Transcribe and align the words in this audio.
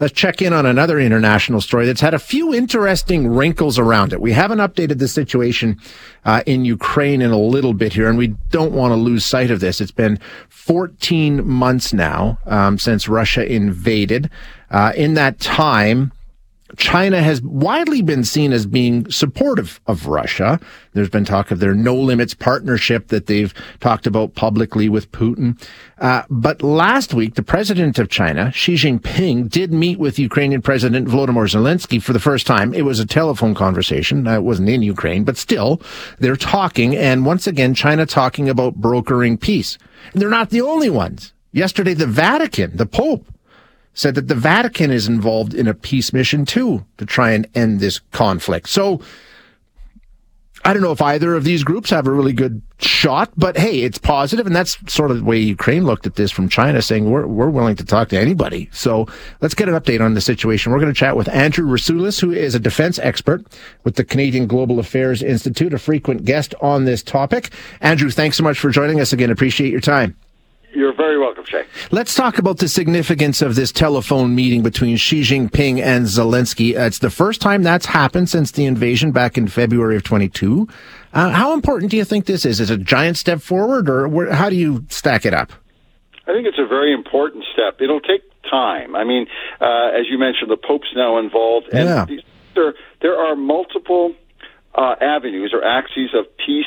let's 0.00 0.14
check 0.14 0.42
in 0.42 0.52
on 0.52 0.66
another 0.66 0.98
international 0.98 1.60
story 1.60 1.86
that's 1.86 2.00
had 2.00 2.14
a 2.14 2.18
few 2.18 2.52
interesting 2.52 3.28
wrinkles 3.28 3.78
around 3.78 4.12
it. 4.12 4.20
We 4.20 4.32
haven't 4.32 4.58
updated 4.58 4.98
the 4.98 5.08
situation 5.08 5.78
uh, 6.24 6.42
in 6.46 6.64
Ukraine 6.64 7.22
in 7.22 7.30
a 7.30 7.38
little 7.38 7.74
bit 7.74 7.92
here, 7.92 8.08
and 8.08 8.18
we 8.18 8.28
don't 8.50 8.72
want 8.72 8.92
to 8.92 8.96
lose 8.96 9.24
sight 9.24 9.50
of 9.50 9.60
this. 9.60 9.80
It's 9.80 9.90
been 9.90 10.18
14 10.48 11.46
months 11.46 11.92
now 11.92 12.38
um, 12.46 12.78
since 12.78 13.08
Russia 13.08 13.46
invaded. 13.46 14.30
Uh, 14.70 14.92
in 14.96 15.14
that 15.14 15.38
time, 15.40 16.12
China 16.76 17.22
has 17.22 17.42
widely 17.42 18.02
been 18.02 18.24
seen 18.24 18.52
as 18.52 18.66
being 18.66 19.10
supportive 19.10 19.80
of 19.86 20.06
Russia. 20.06 20.60
There's 20.92 21.08
been 21.08 21.24
talk 21.24 21.50
of 21.50 21.60
their 21.60 21.74
no 21.74 21.94
limits 21.94 22.34
partnership 22.34 23.08
that 23.08 23.26
they've 23.26 23.54
talked 23.80 24.06
about 24.06 24.34
publicly 24.34 24.88
with 24.88 25.10
Putin. 25.12 25.60
Uh, 25.98 26.22
but 26.30 26.62
last 26.62 27.14
week, 27.14 27.34
the 27.34 27.42
president 27.42 27.98
of 27.98 28.08
China, 28.08 28.50
Xi 28.52 28.74
Jinping, 28.74 29.48
did 29.48 29.72
meet 29.72 29.98
with 29.98 30.18
Ukrainian 30.18 30.62
President 30.62 31.08
Volodymyr 31.08 31.48
Zelensky 31.48 32.02
for 32.02 32.12
the 32.12 32.20
first 32.20 32.46
time. 32.46 32.74
It 32.74 32.82
was 32.82 33.00
a 33.00 33.06
telephone 33.06 33.54
conversation. 33.54 34.26
It 34.26 34.42
wasn't 34.42 34.68
in 34.68 34.82
Ukraine, 34.82 35.24
but 35.24 35.36
still, 35.36 35.80
they're 36.18 36.36
talking. 36.36 36.96
And 36.96 37.26
once 37.26 37.46
again, 37.46 37.74
China 37.74 38.06
talking 38.06 38.48
about 38.48 38.76
brokering 38.76 39.38
peace. 39.38 39.78
And 40.12 40.20
they're 40.20 40.30
not 40.30 40.50
the 40.50 40.62
only 40.62 40.90
ones. 40.90 41.32
Yesterday, 41.52 41.94
the 41.94 42.06
Vatican, 42.06 42.76
the 42.76 42.86
Pope, 42.86 43.26
said 43.94 44.14
that 44.14 44.28
the 44.28 44.34
Vatican 44.34 44.90
is 44.90 45.08
involved 45.08 45.54
in 45.54 45.66
a 45.66 45.74
peace 45.74 46.12
mission 46.12 46.44
too 46.44 46.84
to 46.98 47.06
try 47.06 47.32
and 47.32 47.46
end 47.54 47.80
this 47.80 47.98
conflict. 48.12 48.68
So 48.68 49.00
I 50.62 50.74
don't 50.74 50.82
know 50.82 50.92
if 50.92 51.00
either 51.00 51.34
of 51.34 51.44
these 51.44 51.64
groups 51.64 51.88
have 51.88 52.06
a 52.06 52.10
really 52.10 52.34
good 52.34 52.60
shot, 52.80 53.32
but 53.36 53.56
hey, 53.56 53.80
it's 53.80 53.96
positive, 53.96 54.46
and 54.46 54.54
that's 54.54 54.76
sort 54.92 55.10
of 55.10 55.18
the 55.18 55.24
way 55.24 55.38
Ukraine 55.38 55.84
looked 55.84 56.06
at 56.06 56.16
this 56.16 56.30
from 56.30 56.50
China, 56.50 56.82
saying 56.82 57.10
we're 57.10 57.26
we're 57.26 57.48
willing 57.48 57.76
to 57.76 57.84
talk 57.84 58.10
to 58.10 58.18
anybody. 58.18 58.68
So 58.70 59.06
let's 59.40 59.54
get 59.54 59.70
an 59.70 59.74
update 59.74 60.02
on 60.02 60.12
the 60.12 60.20
situation. 60.20 60.70
We're 60.70 60.80
going 60.80 60.92
to 60.92 60.98
chat 60.98 61.16
with 61.16 61.28
Andrew 61.30 61.64
Rasiulis, 61.66 62.20
who 62.20 62.30
is 62.30 62.54
a 62.54 62.60
defense 62.60 62.98
expert 62.98 63.42
with 63.84 63.96
the 63.96 64.04
Canadian 64.04 64.46
Global 64.46 64.78
Affairs 64.78 65.22
Institute, 65.22 65.72
a 65.72 65.78
frequent 65.78 66.26
guest 66.26 66.54
on 66.60 66.84
this 66.84 67.02
topic. 67.02 67.50
Andrew, 67.80 68.10
thanks 68.10 68.36
so 68.36 68.44
much 68.44 68.58
for 68.58 68.70
joining 68.70 69.00
us 69.00 69.14
again. 69.14 69.30
Appreciate 69.30 69.70
your 69.70 69.80
time. 69.80 70.14
You're 70.72 70.92
very 70.92 71.18
welcome, 71.18 71.44
Shay. 71.44 71.64
Let's 71.90 72.14
talk 72.14 72.38
about 72.38 72.58
the 72.58 72.68
significance 72.68 73.42
of 73.42 73.56
this 73.56 73.72
telephone 73.72 74.34
meeting 74.34 74.62
between 74.62 74.96
Xi 74.96 75.22
Jinping 75.22 75.80
and 75.80 76.06
Zelensky. 76.06 76.76
Uh, 76.76 76.82
it's 76.82 77.00
the 77.00 77.10
first 77.10 77.40
time 77.40 77.62
that's 77.62 77.86
happened 77.86 78.28
since 78.28 78.52
the 78.52 78.66
invasion 78.66 79.10
back 79.10 79.36
in 79.36 79.48
February 79.48 79.96
of 79.96 80.04
22. 80.04 80.68
Uh, 81.12 81.30
how 81.30 81.54
important 81.54 81.90
do 81.90 81.96
you 81.96 82.04
think 82.04 82.26
this 82.26 82.44
is? 82.44 82.60
Is 82.60 82.70
it 82.70 82.80
a 82.80 82.82
giant 82.82 83.16
step 83.16 83.40
forward, 83.40 83.88
or 83.88 84.06
where, 84.06 84.32
how 84.32 84.48
do 84.48 84.54
you 84.54 84.84
stack 84.88 85.26
it 85.26 85.34
up? 85.34 85.52
I 86.28 86.32
think 86.32 86.46
it's 86.46 86.58
a 86.58 86.66
very 86.66 86.92
important 86.92 87.44
step. 87.52 87.80
It'll 87.80 88.00
take 88.00 88.22
time. 88.48 88.94
I 88.94 89.02
mean, 89.02 89.26
uh, 89.60 89.90
as 89.98 90.06
you 90.08 90.18
mentioned, 90.18 90.50
the 90.50 90.56
Pope's 90.56 90.92
now 90.94 91.18
involved, 91.18 91.66
and 91.72 91.88
yeah. 91.88 92.20
there 92.54 92.74
there 93.02 93.16
are 93.16 93.34
multiple 93.34 94.14
uh, 94.74 94.94
avenues 95.00 95.52
or 95.52 95.64
axes 95.64 96.10
of 96.14 96.26
peace 96.36 96.66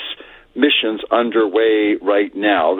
missions 0.56 1.02
underway 1.12 1.96
right 2.02 2.32
now, 2.36 2.78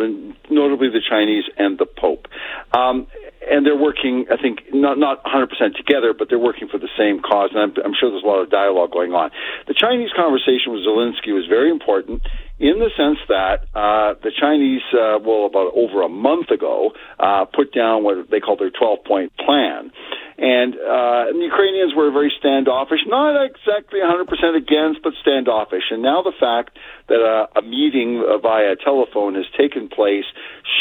notably 0.50 0.90
the 0.90 1.02
Chinese 1.08 1.46
and 1.58 1.78
the 1.78 1.86
Pope. 1.86 2.28
Um, 2.74 3.08
and 3.50 3.66
they're 3.66 3.78
working, 3.78 4.26
I 4.32 4.42
think, 4.42 4.60
not 4.74 4.98
not 4.98 5.24
100% 5.26 5.50
together, 5.76 6.14
but 6.18 6.30
they're 6.30 6.40
working 6.40 6.68
for 6.70 6.78
the 6.78 6.90
same 6.98 7.20
cause. 7.22 7.52
And 7.54 7.60
I'm, 7.60 7.74
I'm 7.84 7.94
sure 8.00 8.10
there's 8.10 8.24
a 8.24 8.28
lot 8.28 8.42
of 8.42 8.50
dialogue 8.50 8.92
going 8.92 9.12
on. 9.12 9.32
The 9.68 9.74
Chinese 9.74 10.12
conversation 10.16 10.72
with 10.72 10.88
Zelensky 10.88 11.36
was 11.36 11.46
very 11.50 11.70
important 11.70 12.22
in 12.60 12.80
the 12.80 12.90
sense 12.96 13.20
that 13.28 13.68
uh, 13.76 14.16
the 14.24 14.32
Chinese, 14.32 14.84
uh, 14.94 15.20
well, 15.20 15.46
about 15.46 15.74
over 15.76 16.04
a 16.04 16.10
month 16.10 16.52
ago, 16.52 16.92
uh, 17.20 17.46
put 17.46 17.74
down 17.74 18.04
what 18.04 18.30
they 18.32 18.40
call 18.40 18.56
their 18.56 18.72
12 18.72 19.04
point 19.04 19.36
plan. 19.36 19.92
And, 20.38 20.74
uh, 20.76 21.30
and 21.30 21.40
the 21.40 21.46
Ukrainians 21.46 21.94
were 21.96 22.12
very 22.12 22.32
standoffish, 22.40 23.00
not 23.06 23.38
exactly 23.46 24.00
100% 24.00 24.58
against, 24.58 25.04
but 25.04 25.14
standoffish. 25.22 25.92
And 25.92 26.02
now 26.02 26.22
the 26.24 26.34
fact 26.40 26.78
that 27.08 27.22
a, 27.22 27.60
a 27.60 27.62
meeting 27.62 28.24
via 28.42 28.76
telephone 28.76 29.36
has 29.36 29.46
taken 29.58 29.90
place 29.90 30.26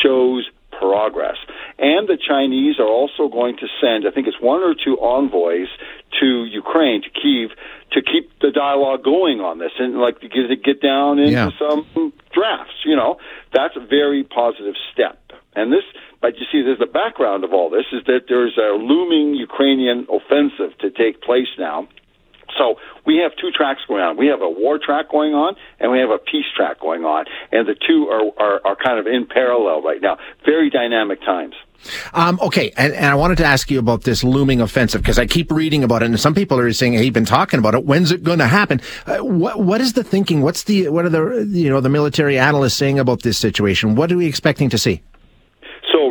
shows 0.02 0.48
progress. 0.82 1.36
And 1.78 2.08
the 2.08 2.18
Chinese 2.18 2.80
are 2.80 2.88
also 2.88 3.28
going 3.28 3.56
to 3.58 3.66
send, 3.80 4.06
I 4.06 4.10
think 4.10 4.26
it's 4.26 4.40
one 4.40 4.62
or 4.62 4.74
two 4.74 4.98
envoys 4.98 5.69
to 6.20 6.44
Ukraine, 6.44 7.02
to 7.02 7.10
Kiev, 7.10 7.50
to 7.92 8.02
keep 8.02 8.38
the 8.40 8.50
dialogue 8.50 9.04
going 9.04 9.40
on 9.40 9.58
this 9.58 9.72
and 9.78 9.98
like 9.98 10.20
to 10.20 10.28
get, 10.28 10.48
get 10.64 10.80
down 10.80 11.19
into 11.19 11.32
yeah. 11.32 11.50
some 11.58 12.12
drafts. 12.32 12.74
You 12.84 12.96
know, 12.96 13.19
that's 13.52 13.76
a 13.76 13.84
very 13.84 14.24
positive 14.24 14.74
step. 14.92 15.19
And 15.54 15.72
this 15.72 15.84
but 16.22 16.38
you 16.38 16.46
see, 16.52 16.62
there's 16.62 16.78
the 16.78 16.86
background 16.86 17.42
of 17.42 17.52
all 17.52 17.68
this 17.68 17.86
is 17.92 18.02
that 18.06 18.22
there's 18.28 18.56
a 18.56 18.78
looming 18.78 19.34
Ukrainian 19.34 20.06
offensive 20.08 20.78
to 20.78 20.90
take 20.90 21.20
place 21.20 21.50
now. 21.58 21.88
So 22.58 22.76
we 23.06 23.16
have 23.22 23.32
two 23.40 23.50
tracks 23.50 23.80
going 23.88 24.02
on. 24.02 24.16
We 24.16 24.28
have 24.28 24.40
a 24.40 24.48
war 24.48 24.78
track 24.78 25.10
going 25.10 25.34
on, 25.34 25.56
and 25.80 25.90
we 25.90 25.98
have 25.98 26.10
a 26.10 26.18
peace 26.18 26.46
track 26.56 26.80
going 26.80 27.04
on, 27.04 27.24
and 27.50 27.66
the 27.66 27.74
two 27.74 28.08
are 28.08 28.22
are, 28.38 28.60
are 28.64 28.76
kind 28.76 28.98
of 28.98 29.06
in 29.06 29.26
parallel 29.26 29.82
right 29.82 30.00
now. 30.00 30.18
Very 30.44 30.70
dynamic 30.70 31.20
times. 31.20 31.54
Um, 32.12 32.38
okay, 32.40 32.72
and, 32.76 32.92
and, 32.92 33.06
I 33.06 33.16
wanted 33.16 33.38
to 33.38 33.44
ask 33.44 33.68
you 33.68 33.80
about 33.80 34.04
this 34.04 34.22
looming 34.22 34.60
offensive 34.60 35.02
because 35.02 35.18
I 35.18 35.26
keep 35.26 35.50
reading 35.50 35.82
about 35.82 36.02
it, 36.02 36.06
and 36.06 36.20
some 36.20 36.34
people 36.34 36.58
are 36.60 36.72
saying, 36.72 36.92
"Hey, 36.92 37.04
you've 37.04 37.14
been 37.14 37.24
talking 37.24 37.58
about 37.58 37.74
it. 37.74 37.84
When's 37.84 38.12
it 38.12 38.22
going 38.22 38.38
to 38.38 38.46
happen?" 38.46 38.80
Uh, 39.06 39.18
what 39.18 39.58
what 39.60 39.80
is 39.80 39.94
the 39.94 40.04
thinking? 40.04 40.42
What's 40.42 40.62
the 40.64 40.88
what 40.90 41.04
are 41.04 41.08
the 41.08 41.48
you 41.50 41.70
know 41.70 41.80
the 41.80 41.88
military 41.88 42.38
analysts 42.38 42.76
saying 42.76 42.98
about 42.98 43.22
this 43.22 43.38
situation? 43.38 43.96
What 43.96 44.12
are 44.12 44.16
we 44.16 44.26
expecting 44.26 44.68
to 44.70 44.78
see? 44.78 45.02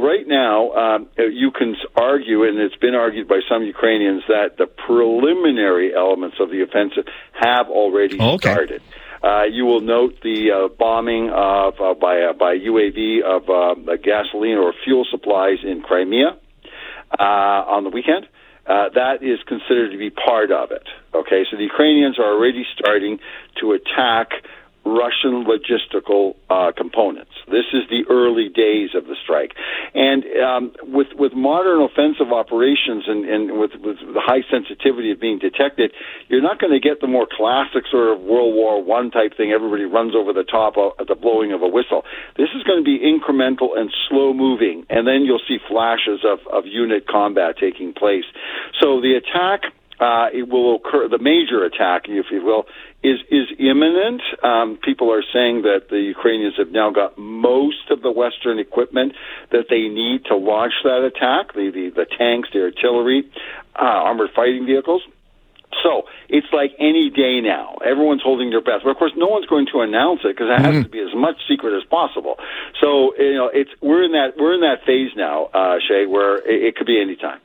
Right 0.02 0.28
now, 0.28 0.72
um, 0.72 1.08
you 1.18 1.52
can 1.52 1.76
argue, 1.96 2.44
and 2.44 2.60
it's 2.60 2.76
been 2.76 2.96
argued 2.96 3.28
by 3.28 3.42
some 3.48 3.64
Ukrainians, 3.64 4.24
that 4.28 4.58
the 4.58 4.68
preliminary 4.68 5.94
elements 5.96 6.38
of 6.40 6.50
the 6.50 6.62
offensive 6.62 7.06
have 7.34 7.68
already 7.70 8.20
okay. 8.20 8.52
started. 8.52 8.82
Uh, 9.24 9.44
you 9.44 9.66
will 9.66 9.82
note 9.82 10.16
the 10.24 10.52
uh, 10.52 10.68
bombing 10.80 11.30
of 11.30 11.80
uh, 11.80 11.94
by 11.94 12.22
uh, 12.22 12.34
by 12.34 12.58
UAV 12.58 13.22
of 13.22 13.50
uh, 13.50 13.96
gasoline 14.02 14.58
or 14.58 14.74
fuel 14.84 15.06
supplies 15.10 15.60
in 15.64 15.82
Crimea 15.84 16.38
uh, 17.20 17.24
on 17.24 17.84
the 17.84 17.92
weekend. 17.92 18.28
Uh, 18.66 18.90
that 18.94 19.22
is 19.22 19.40
considered 19.48 19.92
to 19.92 19.98
be 19.98 20.10
part 20.10 20.52
of 20.52 20.72
it. 20.72 20.88
Okay, 21.14 21.46
so 21.50 21.58
the 21.58 21.64
Ukrainians 21.64 22.18
are 22.20 22.34
already 22.34 22.66
starting 22.78 23.20
to 23.60 23.74
attack 23.74 24.32
Russian 24.86 25.46
logistical 25.46 26.36
uh, 26.50 26.72
components. 26.76 27.32
This 27.48 27.70
is 27.74 27.84
the 27.90 28.04
early 28.10 28.50
days 28.50 28.92
of 28.96 29.06
the 29.06 29.16
strike, 29.22 29.54
and 29.94 30.26
um, 30.42 30.74
with 30.84 31.08
with 31.14 31.34
modern 31.34 31.82
offensive 31.82 32.34
operations 32.34 33.06
and, 33.08 33.26
and 33.30 33.60
with, 33.60 33.72
with 33.78 33.98
the 34.02 34.22
high 34.22 34.42
sensitivity 34.50 35.12
of 35.12 35.20
being 35.20 35.38
detected, 35.38 35.92
you're 36.30 36.42
not 36.42 36.60
going 36.60 36.74
to 36.74 36.80
get 36.80 37.00
the 37.00 37.08
more 37.08 37.28
classic 37.30 37.86
sort 37.92 38.10
of 38.10 38.22
World 38.22 38.56
War 38.56 38.84
One 38.84 39.12
type 39.12 39.38
thing. 39.38 39.52
Everybody 39.52 39.86
runs 39.86 40.16
over 40.16 40.34
the 40.34 40.44
top 40.44 40.74
at 41.00 41.08
the 41.08 41.16
blowing 41.16 41.54
of 41.54 41.62
a 41.62 41.68
whistle. 41.68 42.04
This 42.38 42.50
is 42.56 42.64
going 42.64 42.82
to 42.82 42.86
be 42.86 42.98
incremental 42.98 43.78
and 43.78 43.94
slow 44.10 44.34
moving, 44.34 44.86
and 44.90 45.06
then 45.06 45.24
you'll 45.26 45.46
see 45.48 45.58
flashes 45.70 46.26
of, 46.26 46.40
of 46.52 46.66
unit 46.66 47.08
combat 47.08 47.56
taking 47.60 47.94
place. 47.94 48.26
So 48.82 49.00
the 49.00 49.14
attack 49.14 49.72
uh, 50.02 50.30
it 50.34 50.50
will 50.50 50.76
occur. 50.76 51.08
The 51.08 51.20
major 51.20 51.64
attack, 51.64 52.10
if 52.10 52.26
you 52.32 52.44
will, 52.44 52.66
is 53.04 53.20
is 53.30 53.48
imminent. 53.60 54.22
Um, 54.44 54.80
people 54.82 55.14
are 55.14 55.24
saying 55.32 55.62
that 55.62 55.90
the 55.90 56.02
Ukrainians 56.02 56.56
have 56.58 56.72
now 56.72 56.90
got 56.90 57.18
most 57.20 57.92
of 57.92 58.02
the 58.02 58.12
Western 58.12 58.58
equipment 58.58 59.14
that 59.52 59.66
they 59.70 59.88
need 59.88 60.26
to 60.26 60.36
launch 60.36 60.74
that 60.84 61.06
attack: 61.06 61.54
the 61.54 61.70
the, 61.70 61.90
the 61.96 62.08
tanks, 62.18 62.50
the 62.52 62.64
artillery, 62.64 63.30
uh, 63.76 64.10
armored 64.10 64.32
fighting 64.36 64.66
vehicles. 64.66 65.04
So 65.84 66.04
it's 66.30 66.48
like 66.54 66.72
any 66.80 67.10
day 67.10 67.42
now. 67.42 67.78
Everyone's 67.84 68.22
holding 68.22 68.50
their 68.50 68.62
breath. 68.62 68.82
But 68.84 68.92
of 68.92 68.98
course, 68.98 69.14
no 69.16 69.28
one's 69.28 69.46
going 69.46 69.68
to 69.74 69.82
announce 69.82 70.22
it 70.24 70.36
because 70.36 70.48
it 70.50 70.62
has 70.62 70.76
mm-hmm. 70.76 70.84
to 70.84 70.90
be 70.90 71.00
as 71.00 71.14
much 71.16 71.36
secret 71.48 71.76
as 71.76 71.84
possible. 71.90 72.36
So 72.80 73.16
you 73.18 73.36
know, 73.36 73.50
it's 73.54 73.72
we're 73.82 74.04
in 74.04 74.12
that 74.12 74.38
we're 74.38 74.54
in 74.54 74.62
that 74.62 74.86
phase 74.86 75.12
now, 75.16 75.46
uh, 75.54 75.78
Shay, 75.88 76.06
where 76.06 76.38
it, 76.38 76.64
it 76.64 76.76
could 76.76 76.88
be 76.88 77.02
any 77.02 77.16
time. 77.16 77.40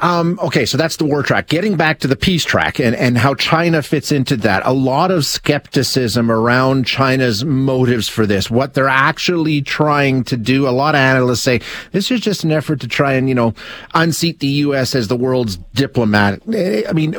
Um, 0.00 0.38
okay, 0.42 0.66
so 0.66 0.76
that's 0.76 0.96
the 0.96 1.04
war 1.04 1.22
track. 1.22 1.48
Getting 1.48 1.76
back 1.76 2.00
to 2.00 2.08
the 2.08 2.16
peace 2.16 2.44
track 2.44 2.78
and, 2.78 2.94
and 2.94 3.16
how 3.16 3.34
China 3.34 3.82
fits 3.82 4.12
into 4.12 4.36
that. 4.38 4.62
A 4.66 4.72
lot 4.72 5.10
of 5.10 5.24
skepticism 5.24 6.30
around 6.30 6.86
China's 6.86 7.44
motives 7.44 8.08
for 8.08 8.26
this, 8.26 8.50
what 8.50 8.74
they're 8.74 8.88
actually 8.88 9.62
trying 9.62 10.22
to 10.24 10.36
do. 10.36 10.68
A 10.68 10.70
lot 10.70 10.94
of 10.94 10.98
analysts 10.98 11.42
say 11.42 11.60
this 11.92 12.10
is 12.10 12.20
just 12.20 12.44
an 12.44 12.52
effort 12.52 12.80
to 12.80 12.88
try 12.88 13.14
and, 13.14 13.28
you 13.28 13.34
know, 13.34 13.54
unseat 13.94 14.40
the 14.40 14.46
U.S. 14.46 14.94
as 14.94 15.08
the 15.08 15.16
world's 15.16 15.56
diplomat. 15.56 16.42
I 16.46 16.92
mean, 16.92 17.14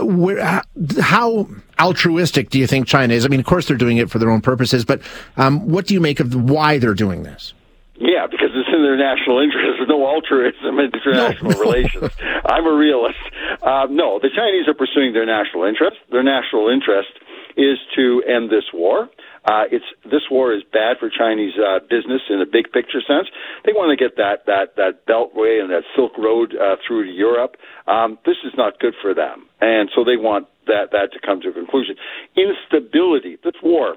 how 1.02 1.48
altruistic 1.80 2.50
do 2.50 2.60
you 2.60 2.68
think 2.68 2.88
China 2.88 3.14
is? 3.14 3.26
I 3.26 3.28
mean, 3.28 3.40
of 3.40 3.46
course 3.46 3.68
they're 3.68 3.78
doing 3.78 3.98
it 3.98 4.10
for 4.10 4.20
their 4.20 4.30
own 4.30 4.42
purposes, 4.42 4.86
but 4.86 5.02
um, 5.38 5.68
what 5.68 5.88
do 5.88 5.94
you 5.94 6.02
make 6.02 6.20
of 6.20 6.34
why 6.36 6.78
they're 6.78 6.94
doing 6.94 7.24
this? 7.24 7.54
Yeah, 8.00 8.28
because 8.30 8.50
it's 8.54 8.70
in 8.70 8.84
their 8.84 8.98
national 8.98 9.40
interest. 9.40 9.78
There's 9.78 9.90
no 9.90 10.06
altruism 10.06 10.78
in 10.80 10.92
international 10.94 11.52
no. 11.52 11.60
relations. 11.66 12.12
I'm 12.46 12.66
a 12.66 12.74
realist. 12.74 13.18
Uh, 13.62 13.88
no, 13.90 14.20
the 14.20 14.30
Chinese 14.30 14.68
are 14.68 14.76
pursuing 14.76 15.14
their 15.14 15.26
national 15.26 15.64
interest. 15.66 15.98
Their 16.12 16.24
national 16.24 16.70
interest 16.70 17.10
is 17.58 17.78
to 17.96 18.22
end 18.28 18.52
this 18.52 18.66
war. 18.72 19.10
Uh, 19.48 19.64
it's 19.72 19.86
this 20.04 20.28
war 20.30 20.54
is 20.54 20.62
bad 20.74 20.98
for 21.00 21.10
Chinese 21.10 21.54
uh, 21.56 21.80
business 21.90 22.22
in 22.30 22.42
a 22.42 22.46
big 22.46 22.70
picture 22.72 23.00
sense. 23.00 23.32
They 23.64 23.72
want 23.72 23.90
to 23.90 23.98
get 23.98 24.18
that 24.18 24.46
that 24.46 24.76
that 24.76 25.08
beltway 25.08 25.62
and 25.64 25.72
that 25.72 25.84
Silk 25.96 26.18
Road 26.18 26.54
uh, 26.54 26.76
through 26.86 27.06
to 27.08 27.12
Europe. 27.12 27.56
Um, 27.88 28.20
this 28.26 28.36
is 28.44 28.52
not 28.58 28.80
good 28.80 28.94
for 29.02 29.14
them, 29.14 29.48
and 29.62 29.90
so 29.96 30.04
they 30.04 30.18
want 30.18 30.48
that 30.68 30.92
that 30.92 31.14
to 31.14 31.20
come 31.24 31.40
to 31.42 31.50
a 31.50 31.54
conclusion. 31.54 31.96
Instability. 32.36 33.38
This 33.42 33.56
war 33.64 33.96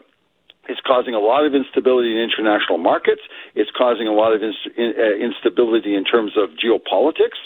it's 0.68 0.80
causing 0.86 1.14
a 1.14 1.18
lot 1.18 1.44
of 1.44 1.54
instability 1.54 2.12
in 2.12 2.18
international 2.22 2.78
markets. 2.78 3.22
It's 3.56 3.70
causing 3.76 4.06
a 4.06 4.12
lot 4.12 4.34
of 4.34 4.42
inst- 4.42 4.70
in, 4.76 4.94
uh, 4.94 5.18
instability 5.18 5.96
in 5.96 6.04
terms 6.04 6.36
of 6.36 6.50
geopolitics. 6.54 7.40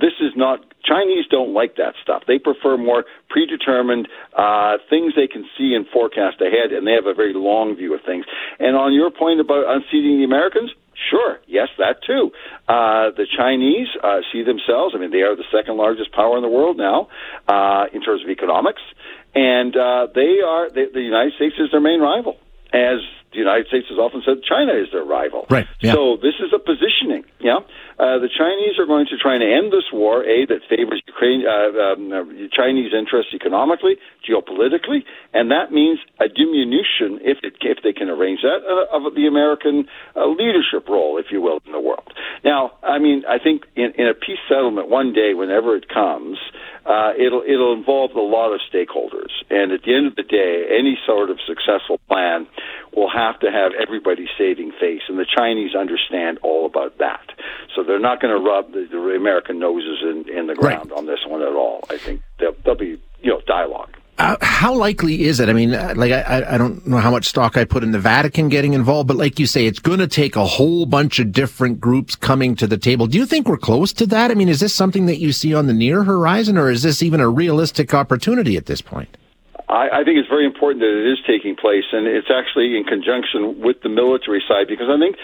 This 0.00 0.14
is 0.20 0.32
not 0.36 0.60
Chinese 0.84 1.26
don't 1.30 1.54
like 1.54 1.76
that 1.76 1.94
stuff. 2.02 2.24
They 2.26 2.38
prefer 2.38 2.76
more 2.76 3.04
predetermined 3.30 4.08
uh, 4.36 4.76
things 4.90 5.14
they 5.16 5.26
can 5.26 5.44
see 5.56 5.72
and 5.74 5.86
forecast 5.88 6.40
ahead, 6.40 6.72
and 6.72 6.86
they 6.86 6.92
have 6.92 7.06
a 7.06 7.14
very 7.14 7.32
long 7.34 7.76
view 7.76 7.94
of 7.94 8.00
things. 8.04 8.26
And 8.58 8.76
on 8.76 8.92
your 8.92 9.10
point 9.10 9.40
about 9.40 9.64
unseating 9.66 10.18
the 10.18 10.24
Americans, 10.24 10.70
Sure, 11.10 11.38
yes, 11.46 11.68
that 11.78 11.96
too. 12.06 12.30
Uh, 12.68 13.10
the 13.16 13.26
Chinese 13.26 13.88
uh, 14.02 14.20
see 14.32 14.44
themselves. 14.44 14.94
I 14.94 14.98
mean, 14.98 15.10
they 15.10 15.22
are 15.22 15.34
the 15.34 15.44
second 15.50 15.76
largest 15.76 16.12
power 16.12 16.36
in 16.36 16.42
the 16.42 16.48
world 16.48 16.76
now 16.76 17.08
uh, 17.48 17.86
in 17.92 18.00
terms 18.00 18.22
of 18.22 18.30
economics, 18.30 18.80
and 19.34 19.76
uh, 19.76 20.06
they 20.14 20.38
are 20.46 20.70
they, 20.70 20.86
the 20.92 21.02
United 21.02 21.34
States 21.34 21.56
is 21.58 21.70
their 21.72 21.80
main 21.80 22.00
rival 22.00 22.36
as 22.72 23.02
the 23.34 23.42
United 23.42 23.66
States 23.66 23.86
has 23.90 23.98
often 23.98 24.22
said 24.24 24.40
China 24.46 24.72
is 24.72 24.88
their 24.94 25.04
rival. 25.04 25.46
Right. 25.50 25.66
Yeah. 25.82 25.92
So 25.92 26.16
this 26.16 26.38
is 26.38 26.54
a 26.54 26.58
positioning. 26.62 27.26
Yeah. 27.40 27.66
Uh, 27.94 28.18
the 28.18 28.30
Chinese 28.30 28.74
are 28.78 28.86
going 28.86 29.06
to 29.06 29.16
try 29.18 29.38
to 29.38 29.46
end 29.46 29.70
this 29.70 29.86
war, 29.92 30.24
a 30.26 30.46
that 30.46 30.66
favors 30.66 30.98
Ukraine, 31.06 31.46
uh, 31.46 31.70
um, 31.78 32.10
uh, 32.10 32.26
Chinese 32.50 32.90
interests 32.90 33.30
economically, 33.34 33.94
geopolitically, 34.26 35.06
and 35.32 35.50
that 35.50 35.70
means 35.70 36.00
a 36.18 36.26
diminution, 36.26 37.22
if 37.22 37.38
it, 37.46 37.54
if 37.62 37.78
they 37.84 37.92
can 37.92 38.10
arrange 38.10 38.42
that, 38.42 38.66
uh, 38.66 38.96
of 38.96 39.14
the 39.14 39.26
American 39.26 39.86
uh, 40.16 40.26
leadership 40.26 40.88
role, 40.88 41.18
if 41.18 41.26
you 41.30 41.40
will, 41.40 41.60
in 41.66 41.70
the 41.70 41.80
world. 41.80 42.10
Now, 42.44 42.72
I 42.82 42.98
mean, 42.98 43.22
I 43.28 43.38
think 43.38 43.62
in, 43.76 43.92
in 43.96 44.08
a 44.08 44.14
peace 44.14 44.42
settlement, 44.48 44.88
one 44.88 45.12
day, 45.12 45.34
whenever 45.34 45.76
it 45.76 45.86
comes, 45.88 46.38
uh, 46.84 47.12
it'll 47.16 47.42
it'll 47.46 47.72
involve 47.72 48.10
a 48.12 48.20
lot 48.20 48.52
of 48.52 48.60
stakeholders, 48.68 49.32
and 49.48 49.72
at 49.72 49.82
the 49.86 49.94
end 49.94 50.06
of 50.06 50.16
the 50.16 50.22
day, 50.22 50.66
any 50.68 50.98
sort 51.06 51.30
of 51.30 51.38
successful 51.46 51.98
plan 52.08 52.46
will 52.96 53.10
have 53.10 53.38
to 53.40 53.50
have 53.50 53.72
everybody 53.80 54.26
saving 54.38 54.72
face, 54.80 55.02
and 55.08 55.18
the 55.18 55.26
Chinese 55.26 55.74
understand 55.74 56.38
all 56.42 56.66
about 56.66 56.98
that. 56.98 57.32
So 57.74 57.82
they're 57.82 57.98
not 57.98 58.20
going 58.20 58.36
to 58.36 58.42
rub 58.42 58.72
the, 58.72 58.86
the, 58.90 58.98
American 59.14 59.58
noses 59.58 60.02
in, 60.02 60.28
in 60.28 60.46
the 60.46 60.54
ground 60.54 60.90
right. 60.90 60.98
on 60.98 61.06
this 61.06 61.20
one 61.26 61.42
at 61.42 61.54
all. 61.54 61.84
I 61.90 61.98
think 61.98 62.22
there'll, 62.38 62.56
there'll 62.64 62.78
be 62.78 63.00
you 63.22 63.30
know 63.30 63.40
dialogue. 63.46 63.96
Uh, 64.16 64.36
how 64.42 64.72
likely 64.72 65.24
is 65.24 65.40
it? 65.40 65.48
I 65.48 65.52
mean, 65.52 65.74
uh, 65.74 65.92
like 65.96 66.12
I, 66.12 66.54
I 66.54 66.58
don't 66.58 66.86
know 66.86 66.98
how 66.98 67.10
much 67.10 67.26
stock 67.26 67.56
I 67.56 67.64
put 67.64 67.82
in 67.82 67.90
the 67.90 67.98
Vatican 67.98 68.48
getting 68.48 68.72
involved, 68.72 69.08
but 69.08 69.16
like 69.16 69.40
you 69.40 69.46
say, 69.46 69.66
it's 69.66 69.80
going 69.80 69.98
to 69.98 70.06
take 70.06 70.36
a 70.36 70.46
whole 70.46 70.86
bunch 70.86 71.18
of 71.18 71.32
different 71.32 71.80
groups 71.80 72.14
coming 72.14 72.54
to 72.56 72.68
the 72.68 72.78
table. 72.78 73.08
Do 73.08 73.18
you 73.18 73.26
think 73.26 73.48
we're 73.48 73.56
close 73.56 73.92
to 73.94 74.06
that? 74.06 74.30
I 74.30 74.34
mean, 74.34 74.48
is 74.48 74.60
this 74.60 74.72
something 74.72 75.06
that 75.06 75.18
you 75.18 75.32
see 75.32 75.52
on 75.52 75.66
the 75.66 75.72
near 75.72 76.04
horizon, 76.04 76.56
or 76.56 76.70
is 76.70 76.84
this 76.84 77.02
even 77.02 77.18
a 77.18 77.28
realistic 77.28 77.92
opportunity 77.92 78.56
at 78.56 78.66
this 78.66 78.80
point? 78.80 79.16
I, 79.68 80.00
I 80.00 80.04
think 80.04 80.20
it's 80.20 80.28
very 80.28 80.44
important 80.44 80.80
that 80.80 80.92
it 80.92 81.08
is 81.08 81.18
taking 81.26 81.56
place, 81.56 81.88
and 81.92 82.06
it's 82.06 82.28
actually 82.28 82.76
in 82.76 82.84
conjunction 82.84 83.60
with 83.60 83.80
the 83.82 83.88
military 83.88 84.42
side 84.46 84.68
because 84.68 84.92
I 84.92 84.98
think 85.00 85.16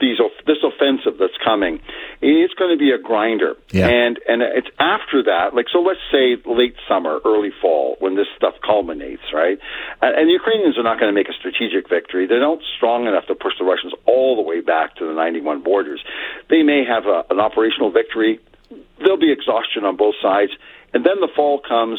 these 0.00 0.18
this 0.46 0.62
offensive 0.62 1.18
that's 1.18 1.36
coming, 1.42 1.80
it's 2.22 2.54
going 2.54 2.70
to 2.70 2.78
be 2.78 2.90
a 2.90 2.98
grinder. 2.98 3.54
Yeah. 3.70 3.88
And 3.88 4.18
and 4.26 4.42
it's 4.42 4.70
after 4.78 5.22
that, 5.24 5.54
like 5.54 5.66
so. 5.72 5.82
Let's 5.82 6.02
say 6.10 6.38
late 6.46 6.74
summer, 6.86 7.18
early 7.24 7.50
fall, 7.60 7.96
when 7.98 8.14
this 8.14 8.26
stuff 8.36 8.54
culminates, 8.64 9.22
right? 9.34 9.58
And, 10.00 10.12
and 10.14 10.24
the 10.28 10.36
Ukrainians 10.38 10.78
are 10.78 10.86
not 10.86 11.00
going 11.00 11.10
to 11.10 11.16
make 11.16 11.28
a 11.28 11.34
strategic 11.34 11.88
victory. 11.88 12.26
They're 12.26 12.40
not 12.40 12.58
strong 12.76 13.06
enough 13.06 13.26
to 13.26 13.34
push 13.34 13.58
the 13.58 13.64
Russians 13.64 13.92
all 14.06 14.36
the 14.36 14.42
way 14.42 14.60
back 14.60 14.96
to 14.96 15.06
the 15.06 15.14
91 15.14 15.62
borders. 15.62 16.02
They 16.48 16.62
may 16.62 16.84
have 16.86 17.06
a, 17.06 17.24
an 17.30 17.40
operational 17.40 17.90
victory. 17.90 18.38
There'll 18.98 19.18
be 19.18 19.32
exhaustion 19.32 19.84
on 19.84 19.96
both 19.96 20.14
sides, 20.22 20.52
and 20.94 21.04
then 21.04 21.20
the 21.20 21.28
fall 21.34 21.60
comes 21.60 21.98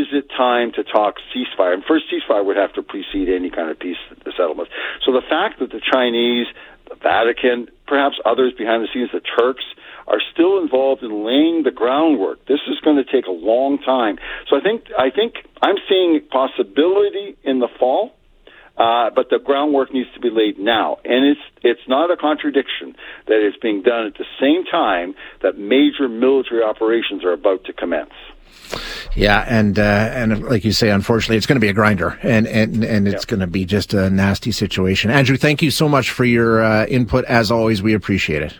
is 0.00 0.08
it 0.12 0.28
time 0.36 0.72
to 0.72 0.84
talk 0.84 1.16
ceasefire? 1.34 1.74
And 1.74 1.84
first, 1.84 2.06
ceasefire 2.08 2.44
would 2.44 2.56
have 2.56 2.72
to 2.74 2.82
precede 2.82 3.28
any 3.28 3.50
kind 3.50 3.70
of 3.70 3.78
peace 3.78 4.00
settlement. 4.36 4.68
So 5.04 5.12
the 5.12 5.22
fact 5.28 5.60
that 5.60 5.70
the 5.70 5.80
Chinese 5.80 6.46
the 6.92 6.96
Vatican, 7.02 7.68
perhaps 7.86 8.16
others 8.24 8.52
behind 8.56 8.82
the 8.82 8.88
scenes, 8.92 9.10
the 9.12 9.20
Turks, 9.20 9.64
are 10.06 10.20
still 10.32 10.60
involved 10.60 11.02
in 11.02 11.24
laying 11.24 11.62
the 11.62 11.70
groundwork. 11.70 12.44
This 12.46 12.60
is 12.68 12.78
going 12.80 12.96
to 12.96 13.04
take 13.04 13.26
a 13.26 13.32
long 13.32 13.78
time. 13.78 14.18
So 14.48 14.56
I 14.56 14.60
think 14.60 14.84
I 14.98 15.10
think 15.10 15.34
I'm 15.62 15.76
seeing 15.88 16.20
possibility 16.30 17.36
in 17.44 17.60
the 17.60 17.68
fall. 17.78 18.14
Uh, 18.74 19.10
but 19.14 19.28
the 19.28 19.38
groundwork 19.38 19.92
needs 19.92 20.08
to 20.14 20.20
be 20.20 20.30
laid 20.30 20.58
now, 20.58 20.96
and 21.04 21.26
it's 21.26 21.40
it's 21.62 21.86
not 21.86 22.10
a 22.10 22.16
contradiction 22.16 22.96
that 23.26 23.46
it's 23.46 23.58
being 23.58 23.82
done 23.82 24.06
at 24.06 24.14
the 24.14 24.24
same 24.40 24.64
time 24.64 25.14
that 25.42 25.58
major 25.58 26.08
military 26.08 26.62
operations 26.62 27.22
are 27.22 27.34
about 27.34 27.62
to 27.66 27.74
commence. 27.74 28.14
Yeah, 29.14 29.44
and 29.46 29.78
uh, 29.78 29.82
and 29.82 30.42
like 30.44 30.64
you 30.64 30.72
say, 30.72 30.90
unfortunately, 30.90 31.36
it's 31.36 31.46
going 31.46 31.56
to 31.56 31.60
be 31.60 31.68
a 31.68 31.74
grinder, 31.74 32.18
and 32.22 32.46
and 32.46 32.82
and 32.82 33.06
it's 33.06 33.26
going 33.26 33.40
to 33.40 33.46
be 33.46 33.64
just 33.64 33.92
a 33.92 34.08
nasty 34.08 34.52
situation. 34.52 35.10
Andrew, 35.10 35.36
thank 35.36 35.60
you 35.60 35.70
so 35.70 35.88
much 35.88 36.10
for 36.10 36.24
your 36.24 36.62
uh, 36.62 36.86
input. 36.86 37.24
As 37.26 37.50
always, 37.50 37.82
we 37.82 37.92
appreciate 37.92 38.42
it. 38.42 38.54